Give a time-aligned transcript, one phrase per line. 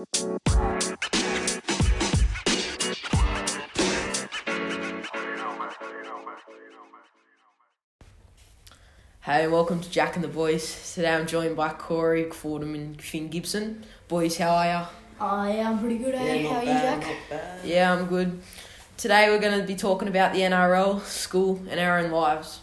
[0.00, 0.06] Hey,
[9.46, 10.94] welcome to Jack and the Boys.
[10.94, 13.84] Today I'm joined by Corey Fordham and Finn Gibson.
[14.08, 14.86] Boys, how are ya?
[15.20, 16.34] Oh, yeah, I'm pretty good, eh?
[16.34, 17.16] Yeah, How not are you, Jack?
[17.62, 18.40] Yeah, I'm good.
[18.96, 22.60] Today we're going to be talking about the NRL, school, and our own lives.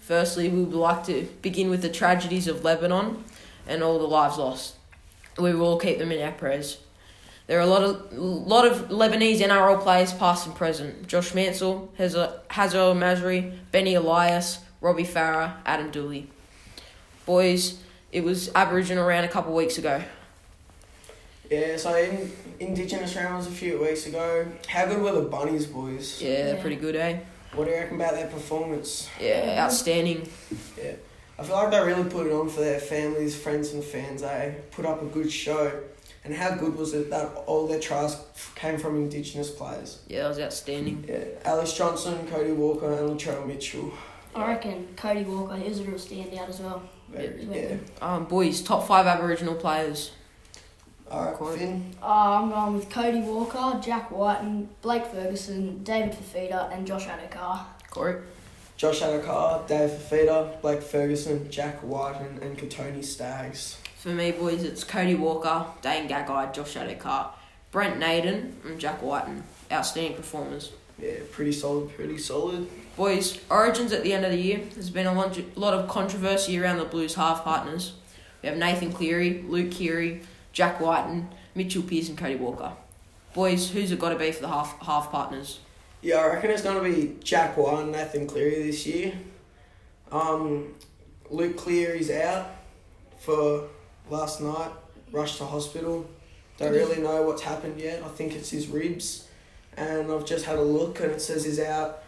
[0.00, 3.22] Firstly, we would like to begin with the tragedies of Lebanon
[3.68, 4.74] and all the lives lost.
[5.38, 6.78] We will keep them in our prayers.
[7.46, 11.06] There are a lot of lot of Lebanese NRL players, past and present.
[11.08, 16.26] Josh Mansour, Hazel Masri, Benny Elias, Robbie Farah, Adam Doueihi.
[17.26, 17.78] Boys,
[18.12, 20.02] it was Aboriginal round a couple of weeks ago.
[21.50, 24.46] Yeah, so in, Indigenous round was a few weeks ago.
[24.68, 26.22] How good were the bunnies, boys?
[26.22, 26.60] Yeah, they're Yeah.
[26.60, 27.18] pretty good, eh?
[27.54, 29.08] What do you reckon about their performance?
[29.20, 30.26] Yeah, outstanding.
[31.42, 34.22] I feel like they really put it on for their families, friends, and fans.
[34.22, 35.72] They put up a good show.
[36.24, 38.16] And how good was it that all their tries
[38.54, 39.98] came from Indigenous players?
[40.06, 41.04] Yeah, that was outstanding.
[41.08, 43.92] Yeah, Alex Johnston, Cody Walker, and Latrell Mitchell.
[44.36, 46.80] I reckon Cody Walker, he was a real standout as well.
[47.08, 47.56] Very, Yeah.
[47.72, 47.76] yeah.
[48.00, 50.12] Um, boys, top five Aboriginal players.
[51.10, 51.58] Alright, Corey.
[51.58, 51.92] Finn.
[52.00, 57.06] Uh, I'm going with Cody Walker, Jack Wighton, and Blake Ferguson, David Fifita, and Josh
[57.06, 57.66] Addo-Carr.
[57.90, 58.22] Corey.
[58.76, 63.78] Josh Addo-Carr, Dave Fifita, Blake Ferguson, Jack Wighton, and, and Kotoni Staggs.
[63.96, 67.34] For me, boys, it's Cody Walker, Dane Gagai, Josh Addo-Carr,
[67.70, 69.44] Brent Naden, and Jack Wighton.
[69.70, 70.72] Outstanding performers.
[70.98, 72.68] Yeah, pretty solid, pretty solid.
[72.96, 74.60] Boys, Origins at the end of the year.
[74.74, 77.94] There's been a lot lot of controversy around the Blues half partners.
[78.42, 82.72] We have Nathan Cleary, Luke Keary, Jack Wighton, Mitchell Pearce, and Cody Walker.
[83.34, 85.60] Boys, who's it got to be for the half half partners?
[86.02, 89.12] Yeah, I reckon it's going to be Jack Wighton and Nathan Cleary this year.
[90.10, 90.74] Um,
[91.30, 92.50] Luke Cleary's out
[93.20, 93.68] for
[94.10, 94.72] last night,
[95.12, 96.10] rushed to hospital.
[96.58, 98.02] Don't really know what's happened yet.
[98.02, 99.28] I think it's his ribs.
[99.76, 102.02] And I've just had a look and it says he's out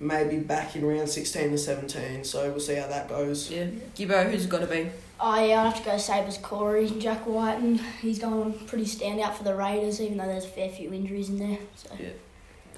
[0.00, 2.24] maybe back in round 16 to 17.
[2.24, 3.50] So we'll see how that goes.
[3.50, 4.90] Yeah, Gibbo, who's it got to be?
[5.18, 9.34] Oh, yeah, I have to go Sabres Corey, Jack Wighton, and he's going pretty standout
[9.34, 11.58] for the Raiders, even though there's a fair few injuries in there.
[11.76, 11.96] So.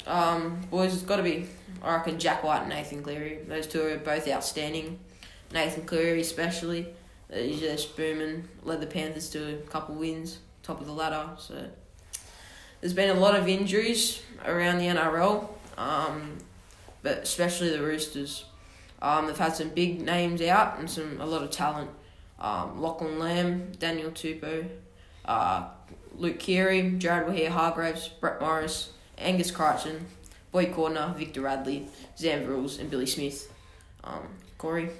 [0.08, 1.46] Um, boys, it's got to be,
[1.82, 3.40] I reckon, Jack Wighton and Nathan Cleary.
[3.46, 4.98] Those two are both outstanding.
[5.52, 6.86] Nathan Cleary, especially.
[7.32, 8.48] Uh, He's just booming.
[8.62, 11.28] Led the Panthers to a couple wins, top of the ladder.
[11.38, 11.68] So
[12.80, 16.38] there's been a lot of injuries around the NRL, um,
[17.02, 18.46] but especially the Roosters.
[19.02, 21.90] Um, they've had some big names out and some a lot of talent.
[22.40, 24.68] Um, Lachlan Lam, Daniel Tupou,
[25.24, 25.68] uh,
[26.16, 30.06] Luke Keary, Jared Waerea-Hargreaves, Brett Morris, Angus Crichton,
[30.52, 33.52] Boyd Cordner, Victor Radley, Sam Verrills, and Billy Smith.
[34.04, 34.90] Um, Corey?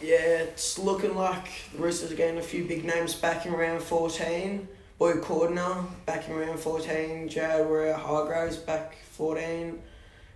[0.00, 3.82] Yeah, it's looking like the Roosters are getting a few big names back in round
[3.82, 4.68] 14.
[4.98, 7.28] Boyd Cordner back in round 14.
[7.28, 9.80] Jared Hargreaves back 14.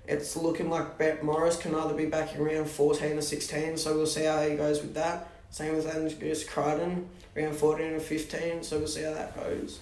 [0.08, 3.94] It's looking like Brett Morris can either be back in round 14 or 16, so
[3.94, 5.28] we'll see how he goes with that.
[5.50, 9.80] Same with Angus Crichton, round 14 or 15, so we'll see how that goes.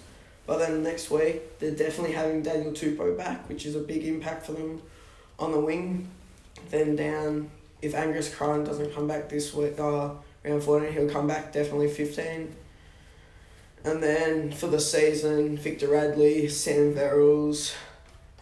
[0.49, 4.47] But then next week, they're definitely having Daniel Tupou back, which is a big impact
[4.47, 4.81] for them
[5.37, 6.09] on the wing.
[6.71, 7.51] Then down,
[7.83, 10.09] if Angus Crichton doesn't come back this week, uh,
[10.43, 12.55] round 14, he'll come back definitely 15.
[13.83, 17.75] And then for the season, Victor Radley, Sam Verrills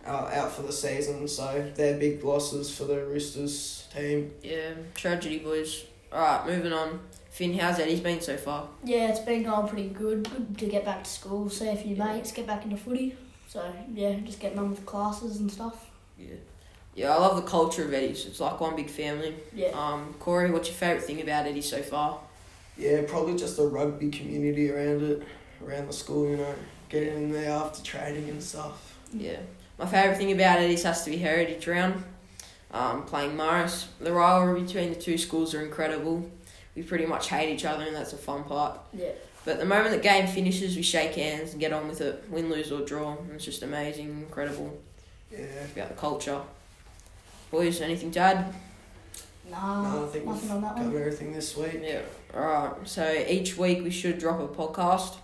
[0.06, 4.32] are out for the season, so they're big losses for the Roosters team.
[4.42, 5.84] Yeah, tragedy, boys.
[6.12, 7.00] Alright, moving on.
[7.30, 8.68] Finn, how's Eddie's been so far?
[8.84, 10.30] Yeah, it's been going pretty good.
[10.30, 13.16] Good to get back to school, see a few mates, get back into footy.
[13.48, 13.64] So,
[13.94, 15.90] yeah, just getting on with the classes and stuff.
[16.18, 16.36] Yeah.
[16.96, 18.26] Yeah, I love the culture of Eddie's.
[18.26, 19.36] It's like one big family.
[19.54, 19.68] Yeah.
[19.68, 22.20] Um, Corey, what's your favourite thing about Eddie so far?
[22.76, 25.24] Yeah, probably just the rugby community around it,
[25.64, 26.56] around the school, you know,
[26.90, 28.98] getting in there after training and stuff.
[29.14, 29.38] Yeah.
[29.78, 32.04] My favourite thing about Eddie's has to be Heritage Round.
[32.72, 33.88] Um, playing Morris.
[34.00, 36.30] The rivalry between the two schools are incredible.
[36.76, 38.80] We pretty much hate each other and that's a fun part.
[38.94, 39.10] Yeah.
[39.46, 42.50] But the moment the game finishes, we shake hands and get on with it, win,
[42.50, 43.16] lose or draw.
[43.34, 44.78] It's just amazing, incredible
[45.32, 45.46] Yeah.
[45.74, 46.42] about the culture.
[47.50, 48.54] Boys, anything to add?
[49.50, 51.02] Nah, No, I think nothing we've on that covered one.
[51.02, 51.80] everything this week.
[51.82, 52.02] Yeah.
[52.36, 55.16] Alright, so each week we should drop a podcast,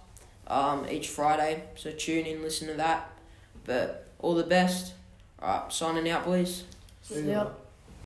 [0.47, 1.63] um, each Friday.
[1.75, 3.09] So tune in, listen to that.
[3.65, 4.93] But all the best.
[5.41, 6.63] Alright, signing out, boys.
[7.03, 7.27] See Yep.
[7.27, 7.62] ya.